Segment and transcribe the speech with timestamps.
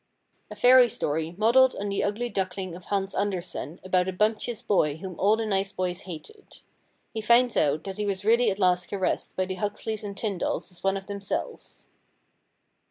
[0.49, 4.97] A Fairy Story modelled on the Ugly Duckling of Hans Andersen about a bumptious boy
[4.97, 6.61] whom all the nice boys hated.
[7.13, 10.71] He finds out that he was really at last caressed by the Huxleys and Tyndalls
[10.71, 11.85] as one of themselves.